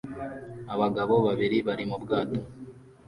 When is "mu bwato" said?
1.89-2.41